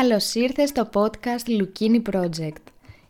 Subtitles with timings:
[0.00, 2.62] Καλώς ήρθες στο podcast Lukini Project.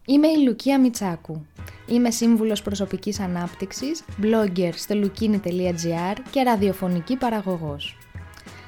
[0.06, 1.46] Είμαι η Λουκία Μιτσάκου.
[1.86, 7.98] Είμαι σύμβουλος προσωπικής ανάπτυξης, blogger στο lukini.gr και ραδιοφωνική παραγωγός.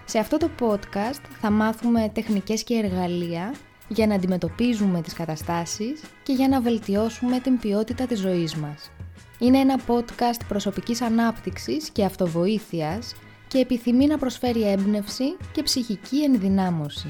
[0.04, 3.54] Σε αυτό το podcast θα μάθουμε τεχνικές και εργαλεία
[3.88, 8.90] για να αντιμετωπίζουμε τις καταστάσεις και για να βελτιώσουμε την ποιότητα της ζωής μας.
[9.38, 13.14] Είναι ένα podcast προσωπικής ανάπτυξης και αυτοβοήθειας
[13.48, 17.08] και επιθυμεί να προσφέρει έμπνευση και ψυχική ενδυνάμωση.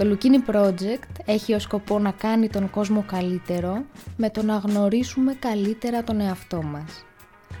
[0.00, 3.84] Το Lukini Project έχει ως σκοπό να κάνει τον κόσμο καλύτερο
[4.16, 7.04] με το να γνωρίσουμε καλύτερα τον εαυτό μας.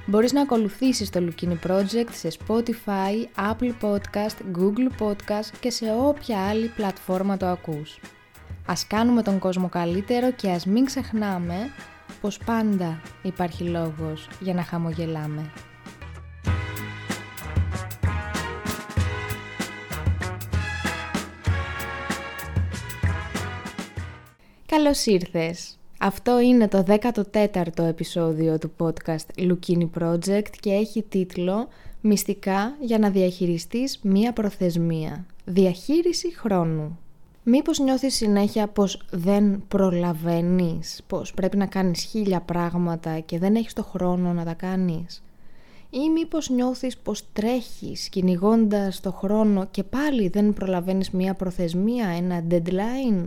[0.06, 6.48] Μπορείς να ακολουθήσεις το Lukini Project σε Spotify, Apple Podcast, Google Podcast και σε όποια
[6.48, 8.00] άλλη πλατφόρμα το ακούς.
[8.66, 11.70] Ας κάνουμε τον κόσμο καλύτερο και ας μην ξεχνάμε
[12.20, 15.50] πως πάντα υπάρχει λόγος για να χαμογελάμε.
[24.70, 25.78] Καλώς ήρθες!
[25.98, 31.68] Αυτό είναι το 14ο επεισόδιο του podcast Lukini Project και έχει τίτλο
[32.00, 35.26] «Μυστικά για να διαχειριστείς μία προθεσμία.
[35.44, 36.98] Διαχείριση χρόνου».
[37.42, 43.72] Μήπως νιώθεις συνέχεια πως δεν προλαβαίνεις, πως πρέπει να κάνεις χίλια πράγματα και δεν έχεις
[43.72, 45.22] το χρόνο να τα κάνεις;
[45.90, 52.44] Ή μήπως νιώθεις πως τρέχεις κυνηγώντας το χρόνο και πάλι δεν προλαβαίνεις μία προθεσμία, ένα
[52.50, 53.26] deadline;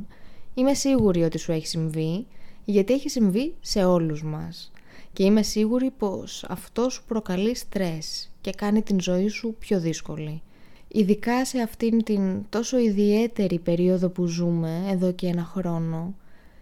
[0.54, 2.26] Είμαι σίγουρη ότι σου έχει συμβεί,
[2.66, 4.72] γιατί έχει συμβεί σε όλους μας.
[5.14, 10.42] Και είμαι σίγουρη πως αυτό σου προκαλεί στρες και κάνει την ζωή σου πιο δύσκολη.
[10.88, 16.14] Ειδικά σε αυτήν την τόσο ιδιαίτερη περίοδο που ζούμε εδώ και ένα χρόνο,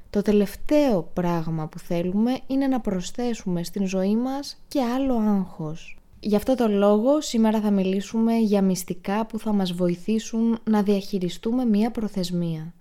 [0.10, 5.98] το τελευταίο πράγμα που θέλουμε είναι να προσθέσουμε στην ζωή μας και άλλο άγχος.
[6.20, 11.66] Γι' αυτό το λόγο σήμερα θα μιλήσουμε για μυστικά που θα μας βοηθήσουν να διαχειριστούμε
[11.66, 12.74] μία προθεσμία.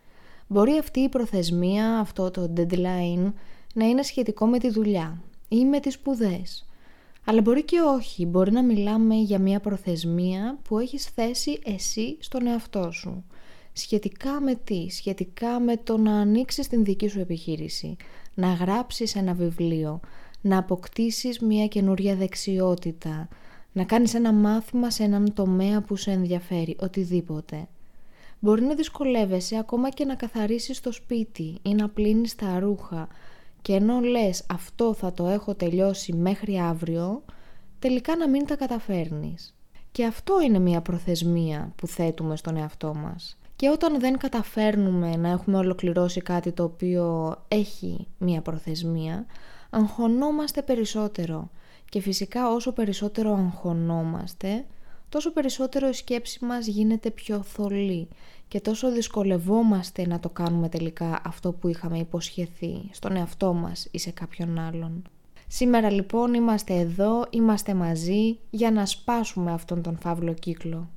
[0.53, 3.33] Μπορεί αυτή η προθεσμία, αυτό το deadline,
[3.75, 6.65] να είναι σχετικό με τη δουλειά ή με τις σπουδές
[7.25, 12.47] αλλά μπορεί και όχι, μπορεί να μιλάμε για μια προθεσμία που έχεις θέσει εσύ στον
[12.47, 13.25] εαυτό σου.
[13.73, 17.97] Σχετικά με τι, σχετικά με το να ανοίξεις την δική σου επιχείρηση,
[18.35, 20.01] να γράψεις ένα βιβλίο,
[20.41, 23.29] να αποκτήσεις μια καινούρια δεξιότητα,
[23.73, 27.69] να κάνεις ένα μάθημα σε έναν τομέα που σε ενδιαφέρει, οτιδήποτε.
[28.41, 33.09] Μπορεί να δυσκολεύεσαι ακόμα και να καθαρίσεις το σπίτι ή να πλύνεις τα ρούχα,
[33.63, 37.23] και ενώ λες αυτό θα το έχω τελειώσει μέχρι αύριο,
[37.79, 39.55] τελικά να μην τα καταφέρνεις.
[39.93, 43.39] Και αυτό είναι μια προθεσμία που θέτουμε στον εαυτό μας.
[43.57, 49.27] Και όταν δεν καταφέρνουμε να έχουμε ολοκληρώσει κάτι το οποίο έχει μια προθεσμία,
[49.71, 51.51] αγχωνόμαστε περισσότερο.
[51.89, 54.67] Και φυσικά όσο περισσότερο αγχωνόμαστε,
[55.11, 58.09] τόσο περισσότερο η σκέψη μας γίνεται πιο θολή
[58.49, 63.99] και τόσο δυσκολευόμαστε να το κάνουμε τελικά αυτό που είχαμε υποσχεθεί στον εαυτό μας ή
[63.99, 65.03] σε κάποιον άλλον.
[65.47, 70.89] Σήμερα λοιπόν είμαστε εδώ, είμαστε μαζί για να σπάσουμε αυτόν τον φαύλο κύκλο.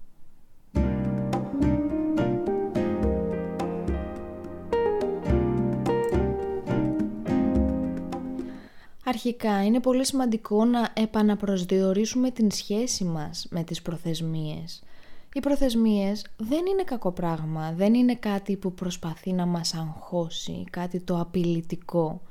[9.14, 14.84] Αρχικά είναι πολύ σημαντικό να επαναπροσδιορίσουμε την σχέση μας με τις προθεσμίες.
[15.34, 21.00] Οι προθεσμίες δεν είναι κακό πράγμα, δεν είναι κάτι που προσπαθεί να μας αγχώσει, κάτι
[21.00, 22.22] το απειλητικό.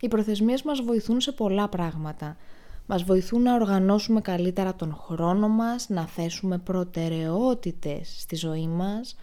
[0.00, 2.36] Οι προθεσμίες μας βοηθούν σε πολλά πράγματα.
[2.86, 9.16] Μας βοηθούν να οργανώσουμε καλύτερα τον χρόνο μας, να θέσουμε προτεραιότητες στη ζωή μας,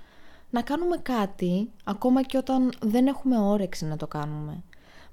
[0.50, 4.64] να κάνουμε κάτι ακόμα και όταν δεν έχουμε όρεξη να το κάνουμε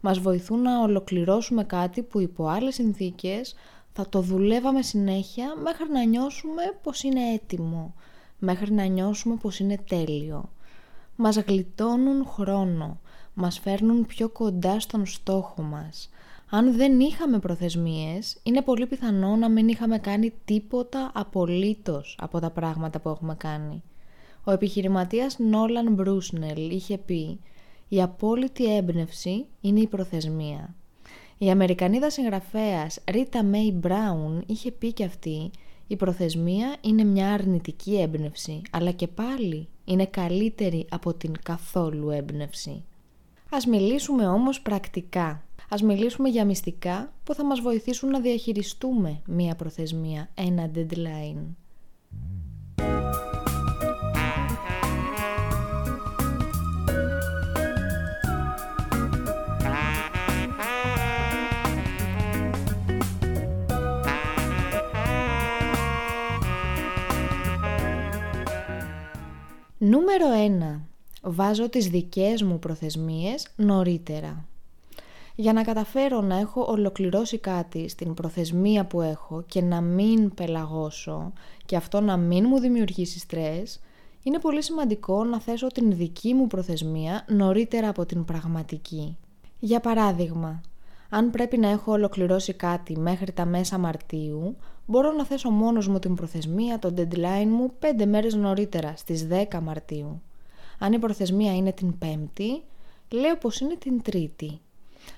[0.01, 3.55] μας βοηθούν να ολοκληρώσουμε κάτι που υπό άλλες συνθήκες
[3.93, 7.95] θα το δουλεύαμε συνέχεια μέχρι να νιώσουμε πως είναι έτοιμο,
[8.39, 10.51] μέχρι να νιώσουμε πως είναι τέλειο.
[11.17, 13.01] Μας γλιτώνουν χρόνο,
[13.35, 16.11] μας φέρνουν πιο κοντά στον στόχο μας.
[16.51, 22.51] Αν δεν είχαμε προθεσμίες, είναι πολύ πιθανό να μην είχαμε κάνει τίποτα απολύτως από τα
[22.51, 23.83] πράγματα που έχουμε κάνει.
[24.45, 27.41] Ο επιχειρηματίας Νόλαν Μπρούσνελ είχε πει
[27.93, 30.75] η απόλυτη έμπνευση είναι η προθεσμία.
[31.39, 35.51] Η Αμερικανίδα συγγραφέας Ρίτα Μέι Μπράουν είχε πει και αυτή
[35.87, 42.85] «Η προθεσμία είναι μια αρνητική έμπνευση, αλλά και πάλι είναι καλύτερη από την καθόλου έμπνευση».
[43.51, 45.45] Ας μιλήσουμε όμως πρακτικά.
[45.69, 51.45] Ας μιλήσουμε για μυστικά που θα μας βοηθήσουν να διαχειριστούμε μία προθεσμία, ένα deadline.
[69.83, 70.27] Νούμερο
[70.73, 70.81] 1.
[71.23, 74.45] Βάζω τις δικές μου προθεσμίες νωρίτερα.
[75.35, 81.33] Για να καταφέρω να έχω ολοκληρώσει κάτι στην προθεσμία που έχω και να μην πελαγώσω
[81.67, 83.81] και αυτό να μην μου δημιουργήσει στρες,
[84.23, 89.17] είναι πολύ σημαντικό να θέσω την δική μου προθεσμία νωρίτερα από την πραγματική.
[89.59, 90.61] Για παράδειγμα,
[91.09, 94.57] αν πρέπει να έχω ολοκληρώσει κάτι μέχρι τα μέσα Μαρτίου,
[94.91, 99.61] μπορώ να θέσω μόνος μου την προθεσμία, το deadline μου, 5 μέρες νωρίτερα, στις 10
[99.61, 100.23] Μαρτίου.
[100.79, 102.63] Αν η προθεσμία είναι την Πέμπτη,
[103.11, 104.61] λέω πως είναι την Τρίτη.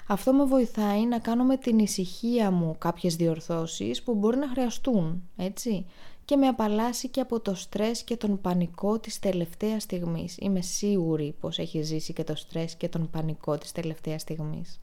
[0.08, 5.22] Αυτό με βοηθάει να κάνω με την ησυχία μου κάποιες διορθώσεις που μπορεί να χρειαστούν,
[5.36, 5.86] έτσι
[6.24, 10.36] και με απαλλάσσει και από το στρες και τον πανικό της τελευταίας στιγμής.
[10.40, 14.80] Είμαι σίγουρη πως έχεις ζήσει και το στρες και τον πανικό της τελευταίας στιγμής.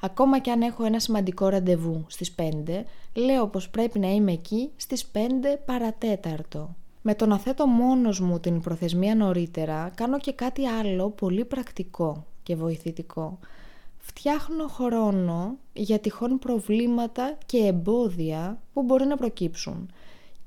[0.00, 2.84] Ακόμα και αν έχω ένα σημαντικό ραντεβού στις 5,
[3.14, 5.18] λέω πως πρέπει να είμαι εκεί στις 5
[5.64, 6.74] παρατέταρτο.
[7.02, 12.24] Με το να θέτω μόνος μου την προθεσμία νωρίτερα, κάνω και κάτι άλλο πολύ πρακτικό
[12.42, 13.38] και βοηθητικό.
[13.98, 19.90] Φτιάχνω χρόνο για τυχόν προβλήματα και εμπόδια που μπορεί να προκύψουν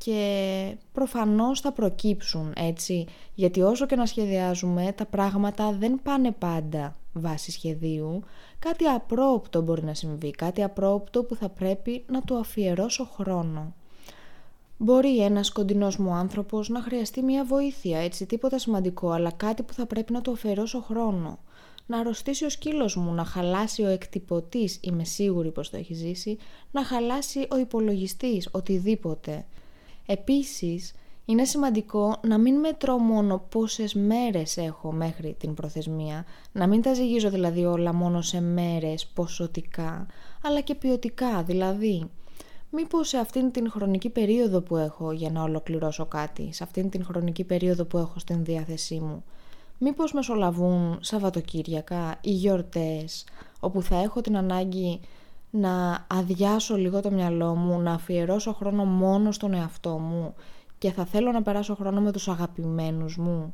[0.03, 3.05] και προφανώς θα προκύψουν έτσι
[3.35, 8.23] γιατί όσο και να σχεδιάζουμε τα πράγματα δεν πάνε πάντα βάσει σχεδίου
[8.59, 13.73] κάτι απρόπτο μπορεί να συμβεί κάτι απρόπτο που θα πρέπει να του αφιερώσω χρόνο
[14.81, 19.73] Μπορεί ένας κοντινός μου άνθρωπος να χρειαστεί μια βοήθεια, έτσι τίποτα σημαντικό, αλλά κάτι που
[19.73, 21.39] θα πρέπει να του αφιερώσω χρόνο.
[21.85, 26.37] Να αρρωστήσει ο σκύλος μου, να χαλάσει ο εκτυπωτής, είμαι σίγουρη πως το έχει ζήσει,
[26.71, 29.45] να χαλάσει ο υπολογιστής, οτιδήποτε.
[30.11, 30.93] Επίσης,
[31.25, 36.93] είναι σημαντικό να μην μετρώ μόνο πόσες μέρες έχω μέχρι την προθεσμία, να μην τα
[36.93, 40.07] ζυγίζω δηλαδή όλα μόνο σε μέρες ποσοτικά,
[40.43, 42.09] αλλά και ποιοτικά, δηλαδή.
[42.69, 47.03] Μήπως σε αυτήν την χρονική περίοδο που έχω για να ολοκληρώσω κάτι, σε αυτήν την
[47.03, 49.23] χρονική περίοδο που έχω στην διάθεσή μου,
[49.77, 53.25] μήπως μεσολαβούν Σαββατοκύριακα ή γιορτές,
[53.59, 54.99] όπου θα έχω την ανάγκη
[55.49, 60.33] να αδειάσω λίγο το μυαλό μου, να αφιερώσω χρόνο μόνο στον εαυτό μου
[60.77, 63.53] και θα θέλω να περάσω χρόνο με τους αγαπημένους μου.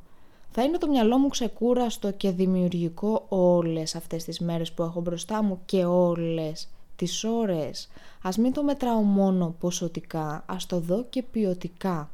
[0.50, 5.44] Θα είναι το μυαλό μου ξεκούραστο και δημιουργικό όλες αυτές τις μέρες που έχω μπροστά
[5.44, 7.88] μου και όλες τις ώρες.
[8.22, 12.10] Ας μην το μετράω μόνο ποσοτικά, ας το δω και ποιοτικά.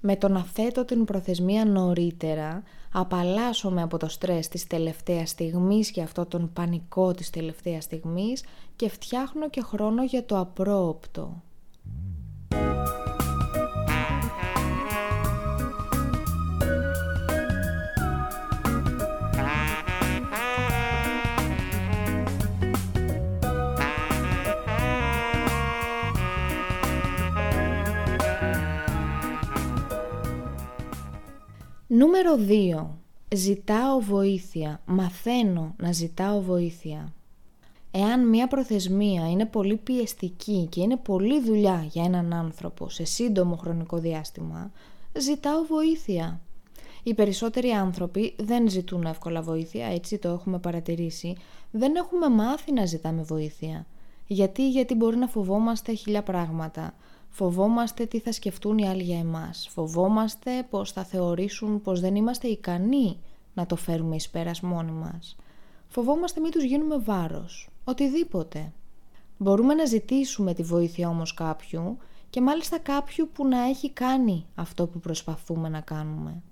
[0.00, 2.62] Με το να θέτω την προθεσμία νωρίτερα,
[2.92, 8.44] απαλλάσσομαι από το στρες της τελευταίας στιγμής και αυτό τον πανικό της τελευταίας στιγμής
[8.76, 11.42] και φτιάχνω και χρόνο για το απρόοπτο.
[31.90, 32.86] Νούμερο 2.
[33.34, 34.80] Ζητάω βοήθεια.
[34.86, 37.12] Μαθαίνω να ζητάω βοήθεια.
[37.90, 43.56] Εάν μια προθεσμία είναι πολύ πιεστική και είναι πολύ δουλειά για έναν άνθρωπο σε σύντομο
[43.56, 44.72] χρονικό διάστημα,
[45.18, 46.40] ζητάω βοήθεια.
[47.02, 51.36] Οι περισσότεροι άνθρωποι δεν ζητούν εύκολα βοήθεια, έτσι το έχουμε παρατηρήσει.
[51.70, 53.86] Δεν έχουμε μάθει να ζητάμε βοήθεια.
[54.26, 56.94] Γιατί, γιατί μπορεί να φοβόμαστε χίλια πράγματα.
[57.28, 59.68] Φοβόμαστε τι θα σκεφτούν οι άλλοι για εμάς.
[59.70, 63.20] Φοβόμαστε πως θα θεωρήσουν πως δεν είμαστε ικανοί
[63.54, 65.36] να το φέρουμε εις πέρας μόνοι μας.
[65.88, 67.68] Φοβόμαστε μην τους γίνουμε βάρος.
[67.84, 68.72] Οτιδήποτε.
[69.36, 71.98] Μπορούμε να ζητήσουμε τη βοήθεια όμως κάποιου
[72.30, 76.42] και μάλιστα κάποιου που να έχει κάνει αυτό που προσπαθούμε να κάνουμε.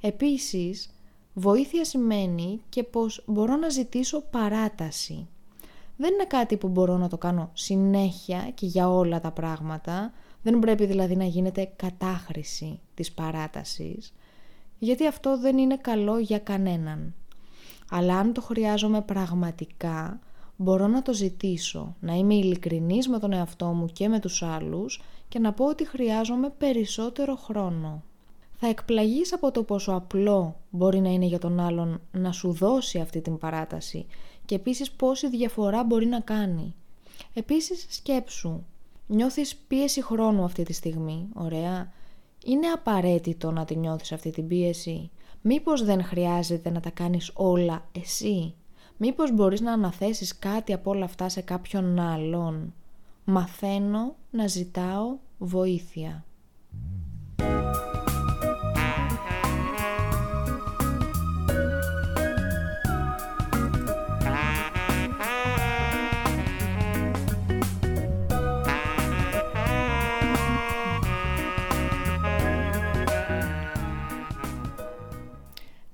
[0.00, 0.90] Επίσης,
[1.34, 5.28] βοήθεια σημαίνει και πως μπορώ να ζητήσω παράταση
[6.00, 10.12] δεν είναι κάτι που μπορώ να το κάνω συνέχεια και για όλα τα πράγματα.
[10.42, 14.14] Δεν πρέπει δηλαδή να γίνεται κατάχρηση της παράτασης,
[14.78, 17.14] γιατί αυτό δεν είναι καλό για κανέναν.
[17.90, 20.20] Αλλά αν το χρειάζομαι πραγματικά,
[20.56, 25.02] μπορώ να το ζητήσω, να είμαι ειλικρινής με τον εαυτό μου και με τους άλλους
[25.28, 28.02] και να πω ότι χρειάζομαι περισσότερο χρόνο.
[28.60, 32.98] Θα εκπλαγείς από το πόσο απλό μπορεί να είναι για τον άλλον να σου δώσει
[32.98, 34.06] αυτή την παράταση
[34.48, 36.74] και επίσης πόση διαφορά μπορεί να κάνει.
[37.34, 38.64] Επίσης σκέψου,
[39.06, 41.92] νιώθεις πίεση χρόνου αυτή τη στιγμή, ωραία.
[42.44, 45.10] Είναι απαραίτητο να τη νιώθεις αυτή την πίεση.
[45.42, 48.54] Μήπως δεν χρειάζεται να τα κάνεις όλα εσύ;
[48.96, 52.74] Μήπως μπορείς να αναθέσεις κάτι από όλα αυτά σε κάποιον άλλον;
[53.24, 56.24] Μαθαίνω να ζητάω βοήθεια.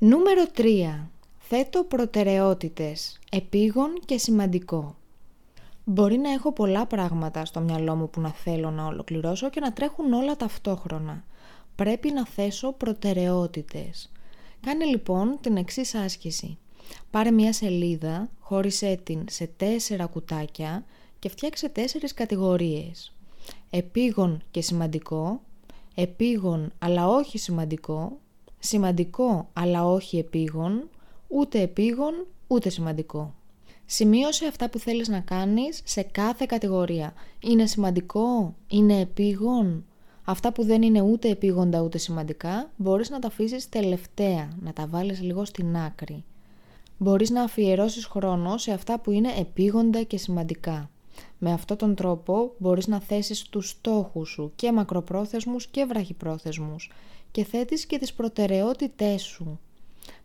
[0.06, 1.08] Νούμερο 3.
[1.38, 4.96] Θέτω προτεραιότητες, επίγον και σημαντικό.
[5.84, 9.72] Μπορεί να έχω πολλά πράγματα στο μυαλό μου που να θέλω να ολοκληρώσω και να
[9.72, 11.24] τρέχουν όλα ταυτόχρονα.
[11.74, 14.12] Πρέπει να θέσω προτεραιότητες.
[14.60, 16.58] Κάνε λοιπόν την εξής άσκηση.
[17.10, 20.84] Πάρε μια σελίδα, χώρισέ την σε τέσσερα κουτάκια
[21.18, 23.12] και φτιάξε τέσσερις κατηγορίες.
[23.70, 25.40] Επίγον και σημαντικό,
[25.94, 28.18] επίγον αλλά όχι σημαντικό,
[28.64, 30.88] σημαντικό αλλά όχι επίγον,
[31.28, 33.34] ούτε επίγον ούτε σημαντικό.
[33.86, 37.14] Σημείωσε αυτά που θέλεις να κάνεις σε κάθε κατηγορία.
[37.40, 39.84] Είναι σημαντικό, είναι επίγον.
[40.24, 44.86] Αυτά που δεν είναι ούτε επίγοντα ούτε σημαντικά μπορείς να τα αφήσεις τελευταία, να τα
[44.86, 46.24] βάλεις λίγο στην άκρη.
[46.98, 50.90] Μπορείς να αφιερώσεις χρόνο σε αυτά που είναι επίγοντα και σημαντικά.
[51.38, 56.90] Με αυτόν τον τρόπο μπορείς να θέσεις τους στόχους σου και μακροπρόθεσμους και βραχυπρόθεσμους
[57.34, 59.60] και θέτεις και τις προτεραιότητές σου.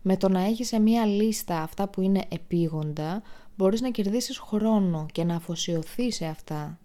[0.02, 3.22] Με το να έχεις σε μία λίστα αυτά που είναι επίγοντα,
[3.58, 6.80] μπορείς να κερδίσεις χρόνο και να αφοσιωθείς σε αυτά.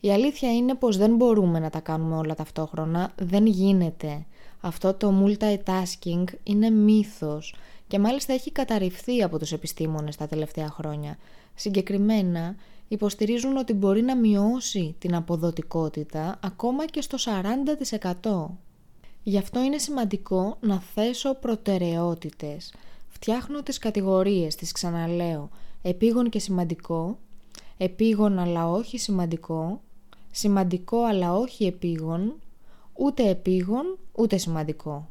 [0.00, 4.26] Η αλήθεια είναι πως δεν μπορούμε να τα κάνουμε όλα ταυτόχρονα, δεν γίνεται.
[4.60, 7.54] Αυτό το multitasking είναι μύθος
[7.86, 11.18] και μάλιστα έχει καταρριφθεί από τους επιστήμονες τα τελευταία χρόνια.
[11.54, 12.54] Συγκεκριμένα,
[12.88, 18.69] υποστηρίζουν ότι μπορεί να μειώσει την αποδοτικότητα ακόμα και στο 40%.
[19.22, 22.74] Γι' αυτό είναι σημαντικό να θέσω προτεραιότητες.
[23.08, 25.48] Φτιάχνω τις κατηγορίες, τις ξαναλέω,
[25.82, 27.18] επίγον και σημαντικό,
[27.76, 29.80] επίγον αλλά όχι σημαντικό,
[30.30, 32.34] σημαντικό αλλά όχι επίγον,
[32.92, 35.08] ούτε επίγον ούτε σημαντικό.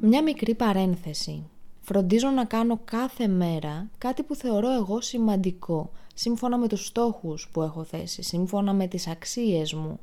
[0.00, 1.46] Μια μικρή παρένθεση.
[1.80, 7.62] Φροντίζω να κάνω κάθε μέρα κάτι που θεωρώ εγώ σημαντικό, σύμφωνα με τους στόχους που
[7.62, 10.00] έχω θέσει, σύμφωνα με τις αξίες μου,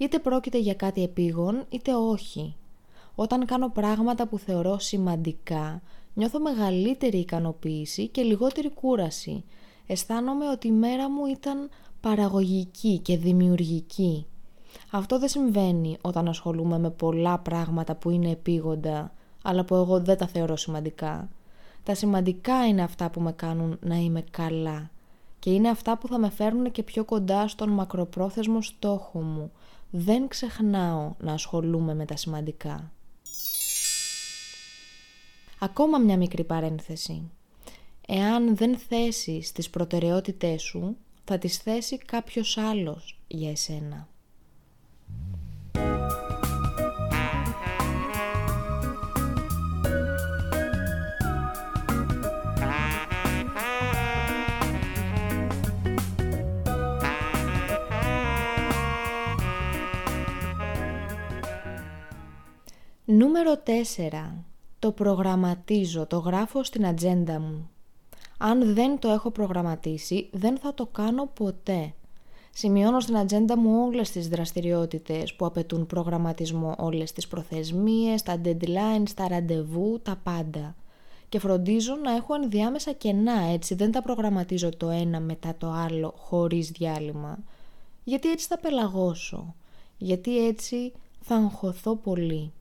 [0.00, 2.54] είτε πρόκειται για κάτι επίγον είτε όχι.
[3.14, 5.82] Όταν κάνω πράγματα που θεωρώ σημαντικά,
[6.14, 9.44] νιώθω μεγαλύτερη ικανοποίηση και λιγότερη κούραση.
[9.86, 11.68] Αισθάνομαι ότι η μέρα μου ήταν
[12.00, 14.26] παραγωγική και δημιουργική.
[14.90, 20.16] Αυτό δεν συμβαίνει όταν ασχολούμαι με πολλά πράγματα που είναι επίγοντα, αλλά που εγώ δεν
[20.16, 21.28] τα θεωρώ σημαντικά.
[21.82, 24.90] Τα σημαντικά είναι αυτά που με κάνουν να είμαι καλά
[25.38, 29.50] και είναι αυτά που θα με φέρνουν και πιο κοντά στον μακροπρόθεσμο στόχο μου.
[29.90, 32.92] Δεν ξεχνάω να ασχολούμαι με τα σημαντικά.
[35.58, 37.30] Ακόμα μια μικρή παρένθεση.
[38.06, 44.08] Εάν δεν θέσεις τις προτεραιότητές σου, θα τις θέσει κάποιος άλλος για εσένα.
[63.12, 64.44] Νούμερο 4.
[64.78, 67.70] Το προγραμματίζω, το γράφω στην ατζέντα μου.
[68.38, 71.94] Αν δεν το έχω προγραμματίσει, δεν θα το κάνω ποτέ.
[72.50, 79.10] Σημειώνω στην ατζέντα μου όλες τις δραστηριότητες που απαιτούν προγραμματισμό, όλες τις προθεσμίες, τα deadlines,
[79.14, 80.74] τα ραντεβού, τα πάντα.
[81.28, 86.14] Και φροντίζω να έχω ενδιάμεσα κενά, έτσι δεν τα προγραμματίζω το ένα μετά το άλλο
[86.16, 87.38] χωρίς διάλειμμα.
[88.04, 89.54] Γιατί έτσι θα πελαγώσω.
[89.98, 92.52] Γιατί έτσι θα αγχωθώ πολύ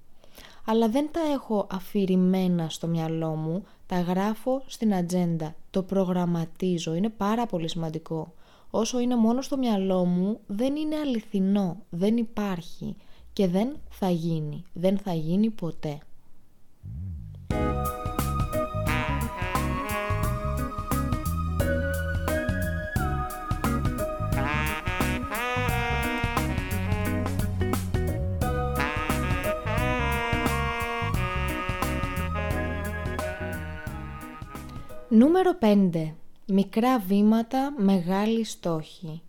[0.66, 7.10] αλλά δεν τα έχω αφηρημένα στο μυαλό μου, τα γράφω στην ατζέντα, το προγραμματίζω, είναι
[7.10, 8.34] πάρα πολύ σημαντικό.
[8.70, 12.96] Όσο είναι μόνο στο μυαλό μου, δεν είναι αληθινό, δεν υπάρχει.
[13.34, 16.00] Και δεν θα γίνει, δεν θα γίνει ποτέ.
[35.12, 36.13] Νούμερο 5.
[36.46, 39.22] Μικρά βήματα, μεγάλη στόχη.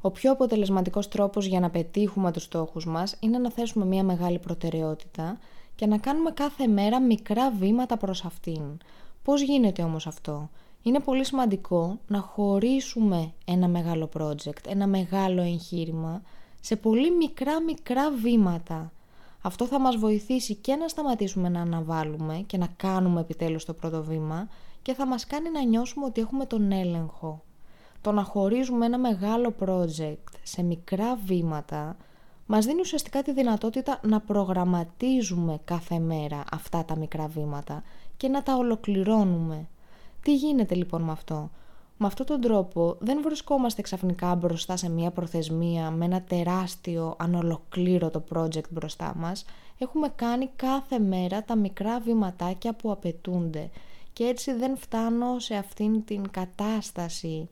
[0.00, 4.38] Ο πιο αποτελεσματικός τρόπος για να πετύχουμε τους στόχους μας είναι να θέσουμε μια μεγάλη
[4.38, 5.38] προτεραιότητα
[5.74, 8.62] και να κάνουμε κάθε μέρα μικρά βήματα προς αυτήν.
[9.22, 10.50] Πώς γίνεται όμως αυτό;
[10.82, 16.22] Είναι πολύ σημαντικό να χωρίσουμε ένα μεγάλο project, ένα μεγάλο εγχείρημα
[16.60, 18.92] σε πολύ μικρά μικρά βήματα.
[19.42, 24.02] Αυτό θα μας βοηθήσει και να σταματήσουμε να αναβάλουμε και να κάνουμε επιτέλους το πρώτο
[24.02, 24.48] βήμα
[24.82, 27.42] και θα μας κάνει να νιώσουμε ότι έχουμε τον έλεγχο.
[28.00, 31.96] Το να χωρίζουμε ένα μεγάλο project σε μικρά βήματα
[32.50, 37.82] μας δίνει ουσιαστικά τη δυνατότητα να προγραμματίζουμε κάθε μέρα αυτά τα μικρά βήματα
[38.16, 39.68] και να τα ολοκληρώνουμε.
[40.22, 41.50] Τι γίνεται λοιπόν με αυτό;
[41.96, 48.24] Με αυτόν τον τρόπο δεν βρισκόμαστε ξαφνικά μπροστά σε μια προθεσμία με ένα τεράστιο ανολοκλήρωτο
[48.34, 49.44] project μπροστά μας.
[49.78, 53.70] Έχουμε κάνει κάθε μέρα τα μικρά βηματάκια που απαιτούνται
[54.18, 57.48] και έτσι δεν φτάνω σε αυτήν την κατάσταση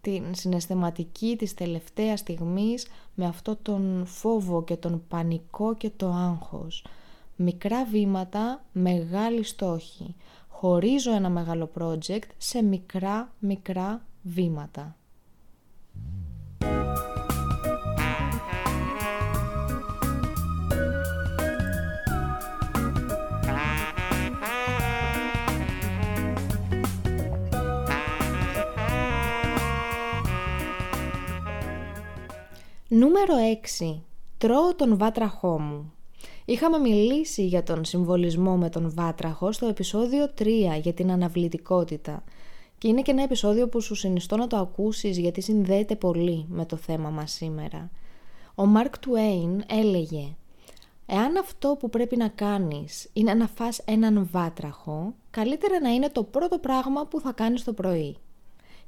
[0.00, 6.84] την συναισθηματική της τελευταίας στιγμής με αυτό τον φόβο και τον πανικό και το άγχος.
[7.36, 10.14] Μικρά βήματα, μεγάλη στόχη.
[10.48, 14.96] Χωρίζω ένα μεγάλο project σε μικρά μικρά βήματα.
[33.00, 33.34] Νούμερο
[33.80, 34.00] 6.
[34.38, 35.92] Τρώω τον βάτραχό μου.
[36.44, 40.46] Είχαμε μιλήσει για τον συμβολισμό με τον βάτραχο στο επεισόδιο 3
[40.82, 42.24] για την αναβλητικότητα
[42.78, 46.66] και είναι και ένα επεισόδιο που σου συνιστώ να το ακούσεις γιατί συνδέεται πολύ με
[46.66, 47.90] το θέμα μας σήμερα.
[48.54, 50.34] Ο Μάρκ Τουέιν έλεγε
[51.06, 56.22] «Εάν αυτό που πρέπει να κάνεις είναι να φας έναν βάτραχο, καλύτερα να είναι το
[56.22, 58.16] πρώτο πράγμα που θα κάνεις το πρωί.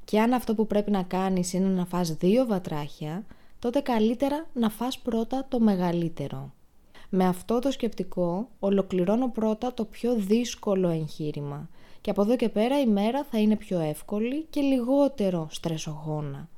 [0.05, 3.25] Και αν αυτό που πρέπει να κάνεις είναι να φας δύο βατράχια,
[3.63, 6.53] τότε καλύτερα να φας πρώτα το μεγαλύτερο.
[7.09, 11.69] Με αυτό το σκεπτικό ολοκληρώνω πρώτα το πιο δύσκολο εγχείρημα
[12.01, 16.49] και από εδώ και πέρα η μέρα θα είναι πιο εύκολη και λιγότερο στρεσογόνα.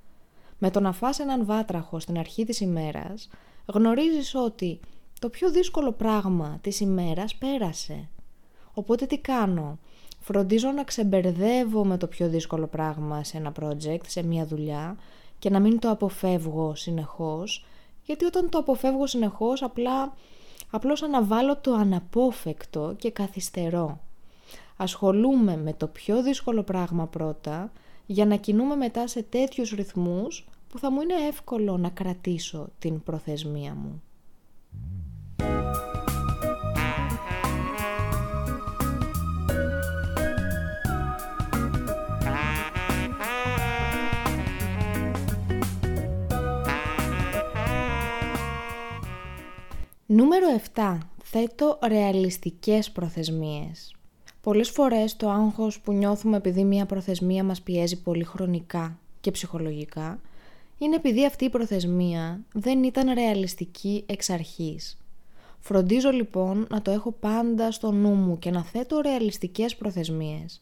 [0.57, 3.29] Με το να φας έναν βάτραχο στην αρχή της ημέρας
[3.65, 4.79] γνωρίζεις ότι
[5.19, 8.09] το πιο δύσκολο πράγμα της ημέρας πέρασε.
[8.73, 9.79] Οπότε τι κάνω,
[10.19, 14.97] φροντίζω να ξεμπερδεύω με το πιο δύσκολο πράγμα σε ένα project, σε μια δουλειά
[15.39, 17.65] και να μην το αποφεύγω συνεχώς,
[18.03, 20.13] γιατί όταν το αποφεύγω συνεχώς απλά,
[20.71, 23.99] απλώς αναβάλω το αναπόφευκτο και καθυστερώ.
[24.77, 27.71] Ασχολούμαι με το πιο δύσκολο πράγμα πρώτα,
[28.05, 33.03] για να κινούμε μετά σε τέτοιους ρυθμούς που θα μου είναι εύκολο να κρατήσω την
[33.03, 34.01] προθεσμία μου.
[50.07, 50.97] Νούμερο 7.
[51.23, 53.95] Θέτω ρεαλιστικές προθεσμίες.
[54.41, 60.19] Πολλές φορές το άγχος που νιώθουμε επειδή μια προθεσμία μας πιέζει πολύ χρονικά και ψυχολογικά
[60.77, 64.97] είναι επειδή αυτή η προθεσμία δεν ήταν ρεαλιστική εξ αρχής.
[65.59, 70.61] Φροντίζω λοιπόν να το έχω πάντα στο νου μου και να θέτω ρεαλιστικές προθεσμίες.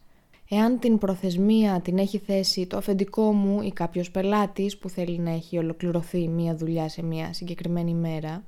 [0.50, 5.32] Εάν την προθεσμία την έχει θέσει το αφεντικό μου ή κάποιος πελάτης που θέλει να
[5.32, 8.44] έχει ολοκληρωθεί μια δουλειά σε μια συγκεκριμένη μέρα,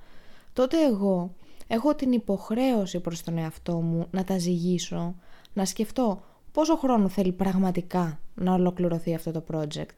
[0.56, 1.36] τότε εγώ
[1.68, 5.16] έχω την υποχρέωση προς τον εαυτό μου να τα ζυγίσω,
[5.54, 9.96] να σκεφτώ πόσο χρόνο θέλει πραγματικά να ολοκληρωθεί αυτό το project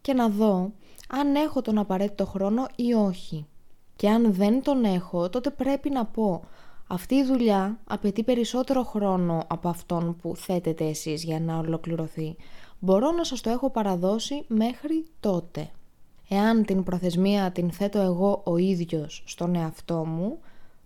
[0.00, 0.72] και να δω
[1.08, 3.46] αν έχω τον απαραίτητο χρόνο ή όχι.
[3.96, 6.44] Και αν δεν τον έχω, τότε πρέπει να πω
[6.86, 12.36] αυτή η δουλειά απαιτεί περισσότερο χρόνο από αυτόν που θέτετε εσείς για να ολοκληρωθεί.
[12.78, 15.70] Μπορώ να σας το έχω παραδώσει μέχρι τότε.
[16.28, 20.38] Εάν την προθεσμία την θέτω εγώ ο ίδιος στον εαυτό μου,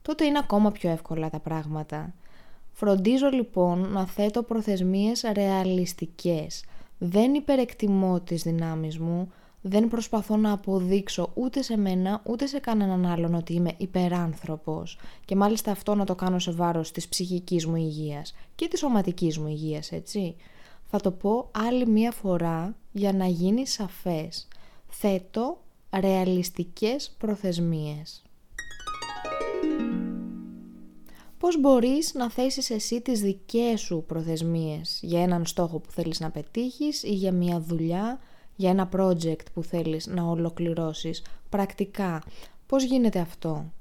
[0.03, 2.14] τότε είναι ακόμα πιο εύκολα τα πράγματα.
[2.72, 6.64] Φροντίζω λοιπόν να θέτω προθεσμίες ρεαλιστικές.
[6.98, 13.07] Δεν υπερεκτιμώ τις δυνάμεις μου, δεν προσπαθώ να αποδείξω ούτε σε μένα ούτε σε κανέναν
[13.07, 17.76] άλλον ότι είμαι υπεράνθρωπος και μάλιστα αυτό να το κάνω σε βάρος της ψυχικής μου
[17.76, 20.37] υγείας και της σωματικής μου υγείας, έτσι.
[20.90, 24.48] Θα το πω άλλη μία φορά για να γίνει σαφές
[24.90, 25.61] θέτω
[26.00, 28.22] ρεαλιστικές προθεσμίες.
[31.38, 36.31] Πώς μπορείς να θέσεις εσύ τις δικές σου προθεσμίες; Για έναν στόχο που θέλεις να
[36.31, 38.20] πετύχεις ή για μια δουλειά,
[38.57, 42.22] για ένα project που θέλεις να ολοκληρώσεις; Πρακτικά.
[42.66, 43.72] Πώς γίνεται αυτό;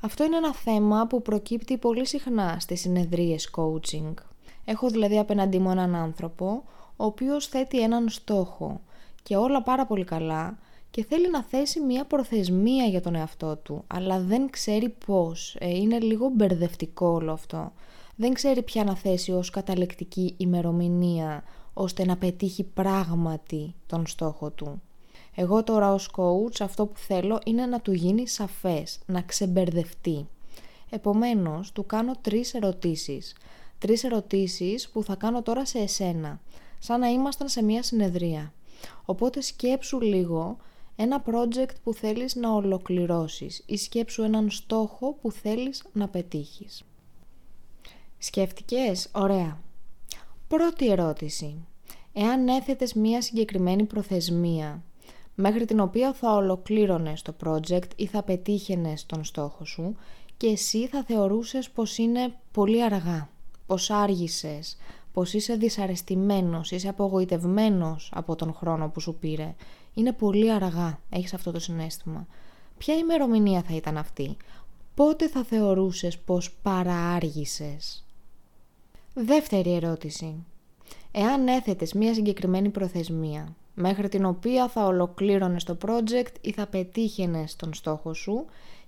[0.00, 4.14] Αυτό είναι ένα θέμα που προκύπτει πολύ συχνά στις συνεδρίες coaching.
[4.64, 6.62] Έχω δηλαδή απέναντί μου έναν άνθρωπο
[6.96, 8.80] ο οποίος θέτει έναν στόχο
[9.22, 10.58] και όλα πάρα πολύ καλά
[10.90, 15.56] και θέλει να θέσει μια προθεσμία για τον εαυτό του, αλλά δεν ξέρει πώς.
[15.58, 17.72] Ε, είναι λίγο μπερδευτικό όλο αυτό.
[18.16, 24.82] Δεν ξέρει ποια να θέσει ως καταλεκτική ημερομηνία, ώστε να πετύχει πράγματι τον στόχο του.
[25.34, 30.26] Εγώ τώρα ως coach αυτό που θέλω είναι να του γίνει σαφές, να ξεμπερδευτεί.
[30.90, 33.36] Επομένως, του κάνω τρεις ερωτήσεις.
[33.78, 36.40] Τρεις ερωτήσεις που θα κάνω τώρα σε εσένα,
[36.78, 38.52] σαν να ήμασταν σε μια συνεδρία.
[39.04, 40.56] Οπότε σκέψου λίγο
[40.96, 46.82] ένα project που θέλεις να ολοκληρώσεις ή σκέψου έναν στόχο που θέλεις να πετύχεις.
[48.18, 49.60] Σκέφτηκες; Ωραία.
[50.48, 51.66] Πρώτη ερώτηση.
[52.12, 54.82] εάν έθετες μία συγκεκριμένη προθεσμία
[55.34, 59.96] μέχρι την οποία θα ολοκλήρωνες το project ή θα πετύχαινες τον στόχο σου
[60.36, 63.30] και εσύ θα θεωρούσες πως είναι πολύ αργά,
[63.66, 64.76] πως άργησες,
[65.12, 69.54] πως είσαι δυσαρεστημένος, είσαι απογοητευμένος από τον χρόνο που σου πήρε.
[69.94, 72.26] Είναι πολύ αργά, έχεις αυτό το συνέστημα.
[72.78, 74.36] Ποια ημερομηνία θα ήταν αυτή,
[74.94, 78.04] πότε θα θεωρούσες πως παραάργησες;
[79.14, 80.44] Δεύτερη ερώτηση.
[81.12, 87.56] Εάν έθετες μία συγκεκριμένη προθεσμία, μέχρι την οποία θα ολοκλήρωνες το project ή θα πετύχαινες
[87.56, 88.44] τον στόχο σου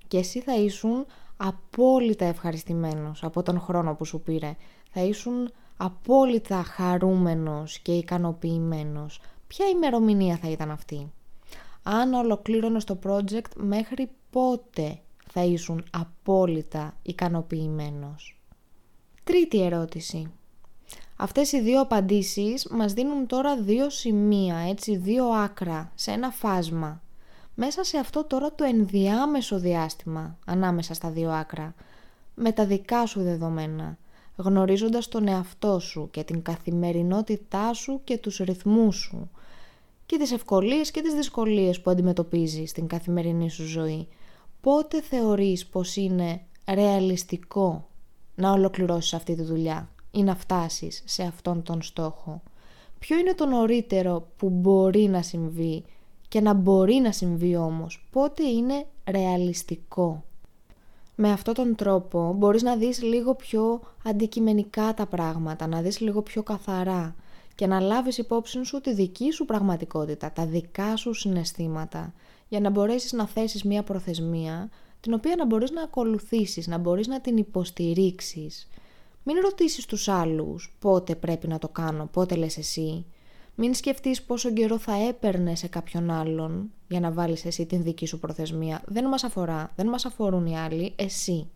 [0.09, 1.07] και εσύ θα ήσουν
[1.37, 4.57] απόλυτα ευχαριστημένος από τον χρόνο που σου πήρε.
[4.91, 9.21] Θα ήσουν απόλυτα χαρούμενος και ικανοποιημένος.
[9.47, 11.13] Ποια ημερομηνία θα ήταν αυτή;
[11.83, 18.39] Αν ολοκλήρωνες το project μέχρι πότε θα ήσουν απόλυτα ικανοποιημένος;
[19.25, 20.33] Τρίτη ερώτηση.
[21.17, 27.03] Αυτές οι δύο απαντήσεις μας δίνουν τώρα δύο σημεία, έτσι, δύο άκρα, σε ένα φάσμα.
[27.55, 31.75] Μέσα σε αυτό τώρα το ενδιάμεσο διάστημα, ανάμεσα στα δύο άκρα,
[32.35, 33.99] με τα δικά σου δεδομένα,
[34.37, 39.31] γνωρίζοντας τον εαυτό σου και την καθημερινότητά σου και τους ρυθμούς σου
[40.07, 44.09] και τις ευκολίες και τις δυσκολίες που αντιμετωπίζεις στην καθημερινή σου ζωή.
[44.61, 46.41] Πότε θεωρείς πως είναι
[46.73, 47.89] ρεαλιστικό
[48.35, 52.43] να ολοκληρώσεις αυτή τη δουλειά ή να φτάσεις σε αυτόν τον στόχο;
[52.99, 55.85] Ποιο είναι το νωρίτερο που μπορεί να συμβεί
[56.29, 60.25] και να μπορεί να συμβεί όμως; Πότε είναι ρεαλιστικό;
[61.15, 66.23] Με αυτόν τον τρόπο μπορείς να δεις λίγο πιο αντικειμενικά τα πράγματα, να δεις λίγο
[66.23, 67.15] πιο καθαρά
[67.55, 72.13] και να λάβεις υπόψη σου τη δική σου πραγματικότητα, τα δικά σου συναισθήματα,
[72.49, 77.07] για να μπορέσεις να θέσεις μία προθεσμία, την οποία να μπορείς να ακολουθήσεις, να μπορείς
[77.07, 78.69] να την υποστηρίξεις.
[79.23, 83.05] Μην ρωτήσεις τους άλλους πότε πρέπει να το κάνω, πότε λες εσύ.
[83.57, 88.07] Μην σκεφτείς πόσο καιρό θα έπαιρνε σε κάποιον άλλον για να βάλεις εσύ την δική
[88.07, 88.83] σου προθεσμία.
[88.87, 91.47] Δεν μας αφορά, δεν μας αφορούν οι άλλοι, εσύ.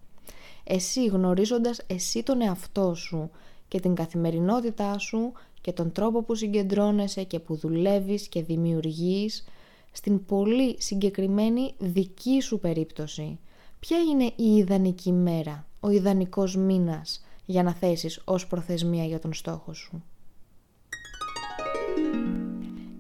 [0.65, 3.31] Εσύ γνωρίζοντας εσύ τον εαυτό σου
[3.69, 9.45] και την καθημερινότητά σου και τον τρόπο που συγκεντρώνεσαι και που δουλεύεις και δημιουργείς
[9.93, 13.39] στην πολύ συγκεκριμένη δική σου περίπτωση.
[13.81, 19.33] Ποια είναι η ιδανική μέρα, ο ιδανικός μήνας για να θέσεις ως προθεσμία για τον
[19.33, 20.03] στόχο σου;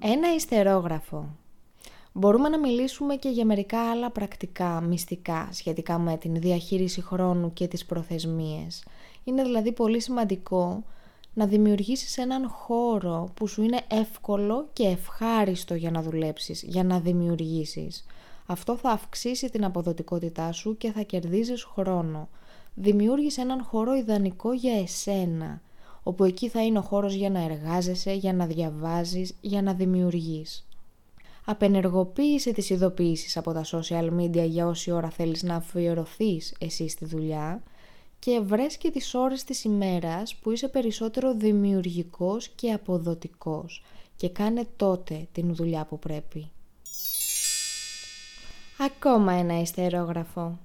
[0.01, 1.37] Ένα ιστερόγραφο.
[2.13, 7.67] Μπορούμε να μιλήσουμε και για μερικά άλλα πρακτικά, μυστικά, σχετικά με την διαχείριση χρόνου και
[7.67, 8.85] τις προθεσμίες.
[9.25, 10.85] Είναι δηλαδή πολύ σημαντικό
[11.35, 17.01] να δημιουργήσεις έναν χώρο που σου είναι εύκολο και ευχάριστο για να δουλέψεις, για να
[17.01, 18.07] δημιουργήσεις.
[18.47, 22.29] Αυτό θα αυξήσει την αποδοτικότητά σου και θα κερδίζεις χρόνο.
[22.75, 25.61] Δημιούργησε έναν χώρο ιδανικό για εσένα,
[26.09, 30.67] όπου εκεί θα είναι ο χώρος για να εργάζεσαι, για να διαβάζεις, για να δημιουργείς.
[31.45, 37.05] Απενεργοποίησε τις ειδοποιήσεις από τα social media για όση ώρα θέλεις να αφιερωθείς εσύ στη
[37.05, 37.63] δουλειά
[38.19, 43.85] και βρες και τις ώρες της ημέρας που είσαι περισσότερο δημιουργικός και αποδοτικός
[44.17, 46.51] και κάνε τότε την δουλειά που πρέπει.
[48.79, 50.59] Ακόμα ένα ιστερόγραφο.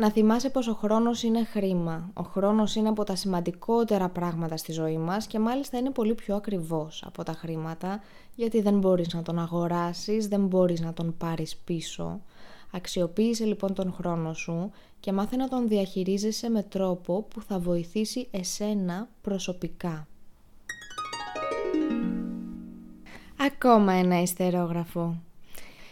[0.00, 2.10] Να θυμάσαι πως ο χρόνος είναι χρήμα.
[2.14, 6.36] Ο χρόνος είναι από τα σημαντικότερα πράγματα στη ζωή μας και μάλιστα είναι πολύ πιο
[6.36, 8.00] ακριβώς από τα χρήματα
[8.34, 12.20] γιατί δεν μπορείς να τον αγοράσεις, δεν μπορείς να τον πάρεις πίσω.
[12.72, 18.28] Αξιοποίησε λοιπόν τον χρόνο σου και μάθε να τον διαχειρίζεσαι με τρόπο που θα βοηθήσει
[18.30, 20.06] εσένα προσωπικά.
[23.38, 25.16] Ακόμα ένα ιστερόγραφο.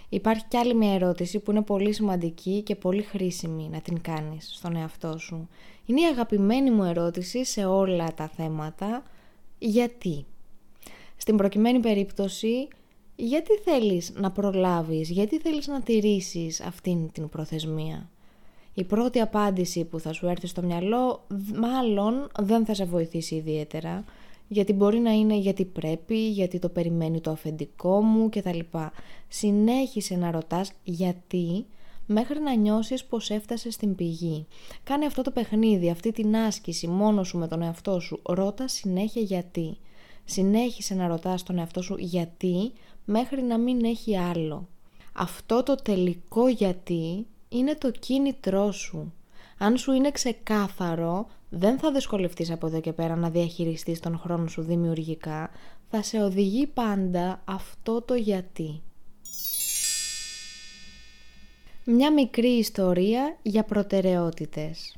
[0.09, 4.51] Υπάρχει κι άλλη μια ερώτηση που είναι πολύ σημαντική και πολύ χρήσιμη να την κάνεις
[4.55, 5.49] στον εαυτό σου.
[5.87, 9.03] Είναι η αγαπημένη μου ερώτηση σε όλα τα θέματα.
[9.59, 10.27] Γιατί;
[11.16, 12.68] Στην προκειμένη περίπτωση,
[13.16, 18.11] γιατί θέλεις να προλάβεις, γιατί θέλεις να τηρήσεις αυτήν την προθεσμία;
[18.75, 24.05] Η πρώτη απάντηση που θα σου έρθει στο μυαλό μάλλον δεν θα σε βοηθήσει ιδιαίτερα
[24.49, 28.59] γιατί μπορεί να είναι γιατί πρέπει, γιατί το περιμένει το αφεντικό μου κτλ.
[29.29, 31.67] Συνέχισε να ρωτάς γιατί
[32.07, 34.47] μέχρι να νιώσεις πως έφτασες στην πηγή.
[34.83, 38.21] Κάνε αυτό το παιχνίδι, αυτή την άσκηση μόνο σου με τον εαυτό σου.
[38.23, 39.77] Ρώτα συνέχεια γιατί.
[40.25, 42.73] Συνέχισε να ρωτάς τον εαυτό σου γιατί
[43.05, 44.69] μέχρι να μην έχει άλλο.
[45.13, 49.13] Αυτό το τελικό γιατί είναι το κίνητρό σου.
[49.59, 54.47] Αν σου είναι ξεκάθαρο, δεν θα δυσκολευτείς από εδώ και πέρα να διαχειριστείς τον χρόνο
[54.47, 55.51] σου δημιουργικά,
[55.91, 58.83] θα σε οδηγεί πάντα αυτό το γιατί.
[61.85, 64.97] Μια μικρή ιστορία για προτεραιότητες.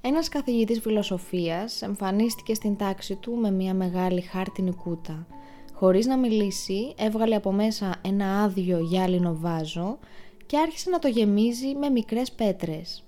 [0.00, 5.26] Ένας καθηγητής φιλοσοφίας εμφανίστηκε στην τάξη του με μια μεγάλη χάρτινη κούτα.
[5.72, 9.98] Χωρίς να μιλήσει, έβγαλε από μέσα ένα άδειο γυάλινο βάζο
[10.46, 13.05] και άρχισε να το γεμίζει με μικρές πέτρες.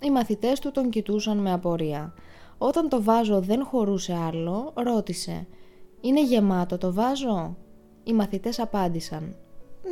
[0.00, 2.14] Οι μαθητές του τον κοιτούσαν με απορία.
[2.58, 5.46] Όταν το βάζο δεν χωρούσε άλλο, ρώτησε
[6.00, 7.56] «Είναι γεμάτο το βάζο»
[8.04, 9.36] Οι μαθητές απάντησαν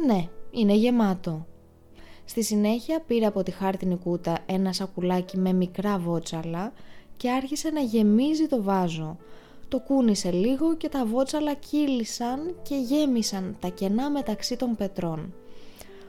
[0.06, 1.46] «Ναι, είναι γεμάτο».
[2.24, 6.72] Στη συνέχεια πήρε από τη χάρτινη κούτα ένα σακουλάκι με μικρά βότσαλα
[7.16, 9.16] και άρχισε να γεμίζει το βάζο.
[9.68, 15.34] Το κούνησε λίγο και τα βότσαλα κύλησαν και γέμισαν τα κενά μεταξύ των πετρών.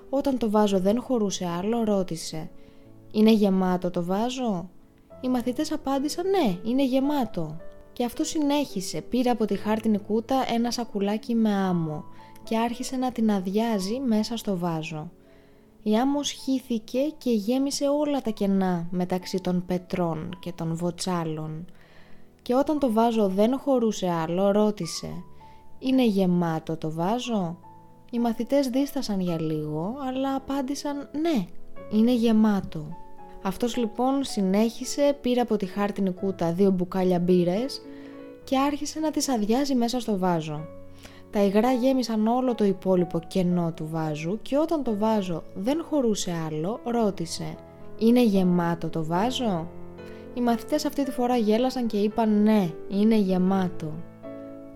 [0.10, 2.50] Όταν το βάζο δεν χωρούσε άλλο, ρώτησε
[3.16, 4.70] «Είναι γεμάτο το βάζο»
[5.22, 7.58] Οι μαθητές απάντησαν «Ναι, είναι γεμάτο».
[7.94, 12.04] Και αυτό συνέχισε, πήρε από τη χάρτινη κούτα ένα σακουλάκι με άμμο
[12.44, 15.12] και άρχισε να την αδειάζει μέσα στο βάζο.
[15.84, 21.66] Η άμμος χύθηκε και γέμισε όλα τα κενά μεταξύ των πετρών και των βοτσάλων.
[22.42, 25.10] Και όταν το βάζο δεν χωρούσε άλλο, ρώτησε
[25.80, 27.58] «Είναι γεμάτο το βάζο»
[28.12, 31.46] Οι μαθητές δίστασαν για λίγο, αλλά απάντησαν «Ναι,
[31.92, 33.04] είναι γεμάτο».
[33.48, 37.82] Αυτός λοιπόν συνέχισε, πήρε από τη χάρτινη κούτα δύο μπουκάλια μπύρες
[38.44, 40.68] και άρχισε να τις αδειάζει μέσα στο βάζο.
[41.32, 46.34] Τα υγρά γέμισαν όλο το υπόλοιπο κενό του βάζου και όταν το βάζο δεν χωρούσε
[46.48, 47.56] άλλο, ρώτησε
[47.98, 49.68] «Είναι γεμάτο το βάζο»
[50.34, 53.94] Οι μαθητές αυτή τη φορά γέλασαν και είπαν «Ναι, είναι γεμάτο».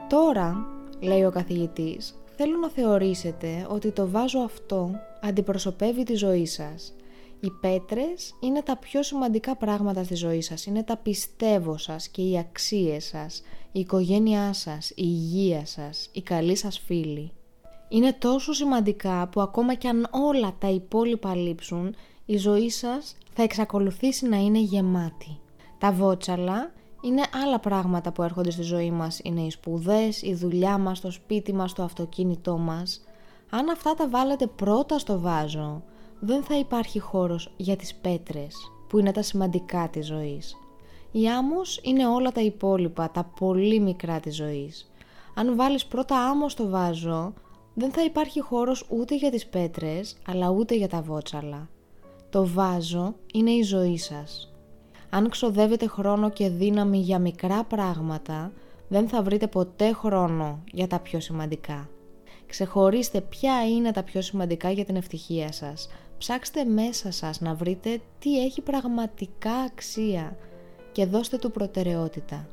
[0.10, 0.66] «Τώρα»,
[1.00, 6.94] λέει ο καθηγητής, «θέλω να θεωρήσετε ότι το βάζο αυτό αντιπροσωπεύει τη ζωή σας.
[7.40, 12.22] Οι πέτρες είναι τα πιο σημαντικά πράγματα στη ζωή σας, είναι τα πιστεύω σας και
[12.22, 17.32] οι αξίες σας, η οικογένειά σας, η υγεία σας, οι καλοί σας φίλοι.
[17.90, 23.44] Είναι τόσο σημαντικά που ακόμα κι αν όλα τα υπόλοιπα λείψουν, η ζωή σας θα
[23.44, 25.40] εξακολουθήσει να είναι γεμάτη.
[25.78, 26.72] Τα βότσαλα
[27.02, 29.20] είναι άλλα πράγματα που έρχονται στη ζωή μας.
[29.24, 33.02] Είναι οι σπουδές, η δουλειά μας, το σπίτι μας, το αυτοκίνητό μας.
[33.50, 35.84] Αν αυτά τα βάλετε πρώτα στο βάζο,
[36.20, 38.56] δεν θα υπάρχει χώρος για τις πέτρες,
[38.88, 40.56] που είναι τα σημαντικά της ζωής.
[41.12, 44.92] Η άμμος είναι όλα τα υπόλοιπα, τα πολύ μικρά της ζωής.
[45.34, 47.34] Αν βάλεις πρώτα άμμο στο βάζο,
[47.74, 51.70] δεν θα υπάρχει χώρος ούτε για τις πέτρες, αλλά ούτε για τα βότσαλα.
[52.30, 54.54] Το βάζο είναι η ζωή σας.
[55.10, 58.52] Αν ξοδεύετε χρόνο και δύναμη για μικρά πράγματα,
[58.88, 61.90] δεν θα βρείτε ποτέ χρόνο για τα πιο σημαντικά.
[62.46, 65.90] Ξεχωρίστε ποια είναι τα πιο σημαντικά για την ευτυχία σας.
[66.20, 70.38] Ψάξτε μέσα σας να βρείτε τι έχει πραγματικά αξία
[70.92, 72.48] και δώστε του προτεραιότητα.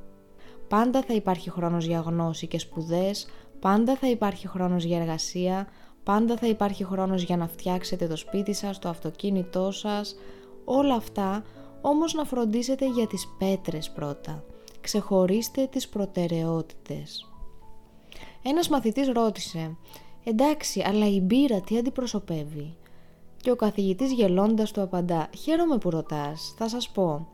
[0.69, 3.27] Πάντα θα υπάρχει χρόνος για γνώση και σπουδές,
[3.61, 5.69] πάντα θα υπάρχει χρόνος για εργασία,
[6.03, 10.17] πάντα θα υπάρχει χρόνος για να φτιάξετε το σπίτι σας, το αυτοκίνητό σας,
[10.65, 11.45] όλα αυτά
[11.81, 14.45] όμως να φροντίσετε για τις πέτρες πρώτα.
[14.81, 17.31] Ξεχωρίστε τις προτεραιότητες.
[18.43, 19.77] Ένας μαθητής ρώτησε
[20.25, 22.77] «Εντάξει, αλλά η μπύρα τι αντιπροσωπεύει»
[23.47, 27.29] και ο καθηγητής γελώντας του απαντά «Χαίρομαι που ρωτάς, θα σας πω.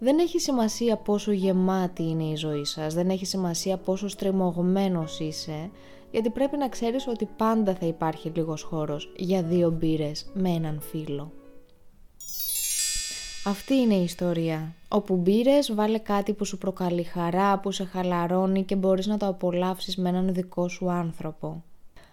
[0.00, 5.70] Δεν έχει σημασία πόσο γεμάτη είναι η ζωή σας, δεν έχει σημασία πόσο στριμωγμένος είσαι,
[6.10, 10.80] γιατί πρέπει να ξέρεις ότι πάντα θα υπάρχει λίγος χώρος για δύο μπύρες με έναν
[10.80, 11.32] φίλο».
[13.44, 14.74] Αυτή είναι η ιστορία.
[14.88, 19.26] Όπου μπύρες, βάλε κάτι που σου προκαλεί χαρά, που σε χαλαρώνει και μπορείς να το
[19.26, 21.62] απολαύσεις με έναν δικό σου άνθρωπο.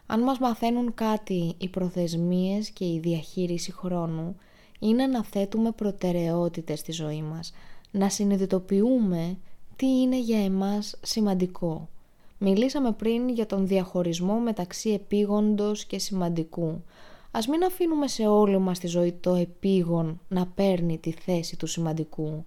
[0.05, 4.35] Αν μας μαθαίνουν κάτι οι προθεσμίες και η διαχείριση χρόνου,
[4.79, 7.53] είναι να θέτουμε προτεραιότητες στη ζωή μας,
[7.91, 9.37] να συνειδητοποιούμε
[9.75, 11.89] τι είναι για εμάς σημαντικό.
[12.37, 16.83] Μιλήσαμε πριν για τον διαχωρισμό μεταξύ επίγοντος και σημαντικού.
[17.31, 21.67] Ας μην αφήνουμε σε όλη μας τη ζωή το επίγον να παίρνει τη θέση του
[21.67, 22.45] σημαντικού.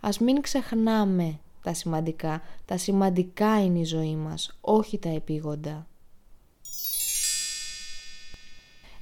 [0.00, 2.42] Ας μην ξεχνάμε τα σημαντικά.
[2.64, 5.86] Τα σημαντικά είναι η ζωή μας, όχι τα επίγοντα.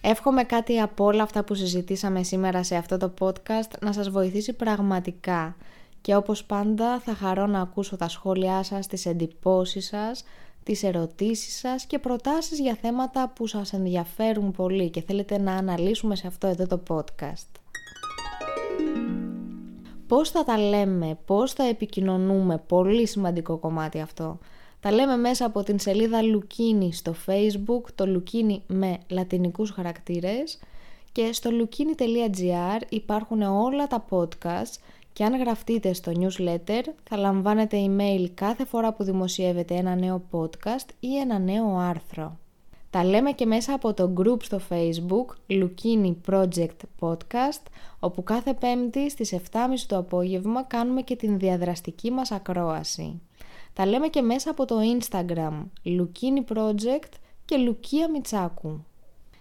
[0.08, 4.52] Εύχομαι κάτι από όλα αυτά που συζητήσαμε σήμερα σε αυτό το podcast να σας βοηθήσει
[4.52, 5.56] πραγματικά
[6.00, 10.24] και όπως πάντα θα χαρώ να ακούσω τα σχόλιά σας, τις εντυπώσεις σας,
[10.62, 16.16] τις ερωτήσεις σας και προτάσεις για θέματα που σας ενδιαφέρουν πολύ και θέλετε να αναλύσουμε
[16.16, 17.60] σε αυτό εδώ το podcast.
[20.06, 24.38] Πώς θα τα λέμε, πώς θα επικοινωνούμε, πολύ σημαντικό κομμάτι αυτό.
[24.86, 30.58] Τα λέμε μέσα από την σελίδα Λουκίνι στο facebook, το Λουκίνι με λατινικούς χαρακτήρες
[31.12, 34.78] και στο lukini.gr υπάρχουν όλα τα podcast
[35.12, 40.88] και αν γραφτείτε στο newsletter θα λαμβάνετε email κάθε φορά που δημοσιεύεται ένα νέο podcast
[41.00, 42.38] ή ένα νέο άρθρο.
[42.90, 47.62] Τα λέμε και μέσα από το group στο facebook Lukini Project Podcast
[47.98, 49.38] όπου κάθε πέμπτη στις 7.30
[49.86, 53.20] το απόγευμα κάνουμε και την διαδραστική μας ακρόαση.
[53.76, 57.12] Τα λέμε και μέσα από το Instagram Λουκίνι Project
[57.44, 58.84] και Λουκία Μιτσάκου.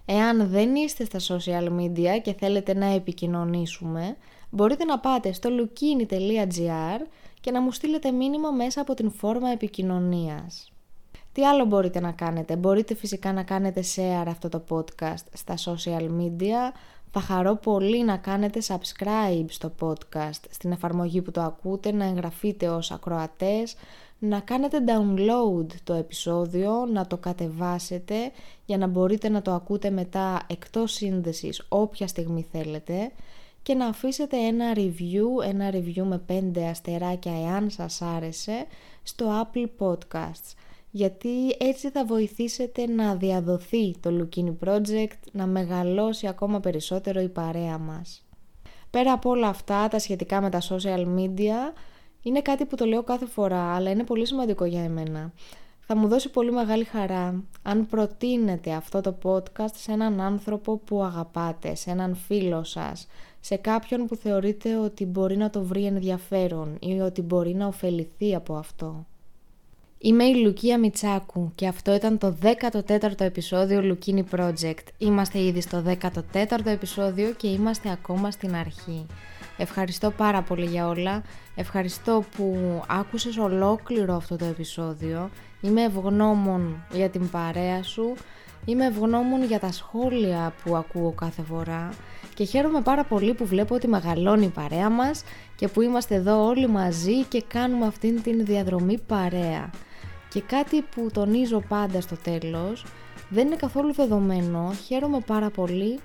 [0.06, 4.18] Εάν δεν είστε στα social media και θέλετε να επικοινωνήσουμε,
[4.50, 7.06] μπορείτε να πάτε στο lukini.gr
[7.42, 10.72] και να μου στείλετε μήνυμα μέσα από την φόρμα επικοινωνίας.
[11.32, 16.10] Τι άλλο μπορείτε να κάνετε; Μπορείτε φυσικά να κάνετε share αυτό το podcast στα social
[16.20, 16.74] media.
[17.12, 22.70] Θα χαρώ πολύ να κάνετε subscribe στο podcast, στην εφαρμογή που το ακούτε, να εγγραφείτε
[22.70, 23.76] ως ακροατές,
[24.20, 28.16] να κάνετε download το επεισόδιο, να το κατεβάσετε
[28.66, 33.12] για να μπορείτε να το ακούτε μετά εκτός σύνδεσης όποια στιγμή θέλετε
[33.62, 36.22] και να αφήσετε ένα review, ένα review με
[36.56, 38.66] 5 αστεράκια εάν σας άρεσε
[39.04, 40.54] στο Apple Podcasts
[40.96, 47.78] γιατί έτσι θα βοηθήσετε να διαδοθεί το Lukini Project, να μεγαλώσει ακόμα περισσότερο η παρέα
[47.78, 48.26] μας.
[48.90, 51.74] Πέρα από όλα αυτά, τα σχετικά με τα social media,
[52.26, 55.32] είναι κάτι που το λέω κάθε φορά, αλλά είναι πολύ σημαντικό για εμένα.
[55.88, 61.04] Θα μου δώσει πολύ μεγάλη χαρά αν προτείνετε αυτό το podcast σε έναν άνθρωπο που
[61.04, 63.08] αγαπάτε, σε έναν φίλο σας,
[63.40, 68.36] σε κάποιον που θεωρείτε ότι μπορεί να το βρει ενδιαφέρον ή ότι μπορεί να ωφεληθεί
[68.36, 69.06] από αυτό.
[69.98, 74.84] Είμαι η Λουκία Μιτσάκου και αυτό ήταν το 14ο επεισόδιο Λουκίνι Project.
[74.98, 75.84] Είμαστε ήδη στο
[76.34, 79.06] 14ο επεισόδιο και είμαστε ακόμα στην αρχή.
[79.58, 81.24] Ευχαριστώ πάρα πολύ για όλα.
[81.56, 85.30] Ευχαριστώ που άκουσες ολόκληρο αυτό το επεισόδιο.
[85.62, 88.14] Είμαι ευγνώμων για την παρέα σου.
[88.66, 91.90] Είμαι ευγνώμων για τα σχόλια που ακούω κάθε φορά
[92.34, 95.24] και χαίρομαι πάρα πολύ που βλέπω ότι μεγαλώνει η παρέα μας
[95.56, 99.70] και που είμαστε εδώ όλοι μαζί και κάνουμε αυτήν την διαδρομή παρέα.
[100.30, 102.86] Και κάτι που τονίζω πάντα στο τέλος,
[103.30, 106.00] δεν είναι καθόλου δεδομένο, χαίρομαι πάρα πολύ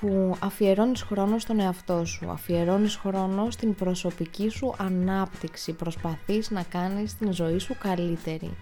[0.00, 7.16] που αφιερώνεις χρόνο στον εαυτό σου, αφιερώνεις χρόνο στην προσωπική σου ανάπτυξη, προσπαθείς να κάνεις
[7.16, 8.56] την ζωή σου καλύτερη.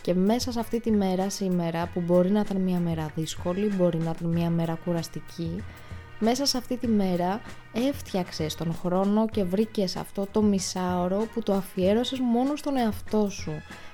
[0.00, 3.98] Και μέσα σε αυτή τη μέρα σήμερα που μπορεί να ήταν μια μέρα δύσκολη, μπορεί
[3.98, 5.62] να ήταν μια μέρα κουραστική,
[6.18, 7.40] μέσα σε αυτή τη μέρα
[7.72, 13.52] έφτιαξες τον χρόνο και βρήκες αυτό το μισάωρο που το αφιέρωσες μόνο στον εαυτό σου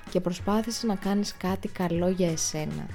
[0.09, 2.85] και προσπάθησες να κάνεις κάτι καλό για εσένα.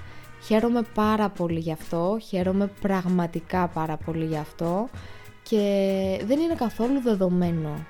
[0.47, 4.89] Χαίρομαι πάρα πολύ γι' αυτό, χαίρομαι πραγματικά πάρα πολύ γι' αυτό
[5.43, 5.59] και
[6.27, 7.87] δεν είναι καθόλου δεδομένο.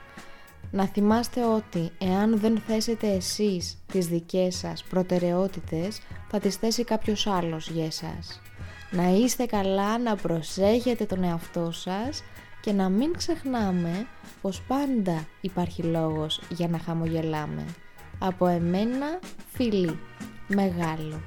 [0.70, 7.26] Να θυμάστε ότι εάν δεν θέσετε εσείς τις δικές σας προτεραιότητες, θα τις θέσει κάποιος
[7.26, 8.40] άλλος για εσάς.
[8.90, 12.22] Να είστε καλά, να προσέχετε τον εαυτό σας
[12.60, 14.06] και να μην ξεχνάμε
[14.42, 17.64] πως πάντα υπάρχει λόγος για να χαμογελάμε.
[18.18, 19.18] Από εμένα,
[19.52, 19.98] φίλοι,
[20.48, 21.20] μεγάλο.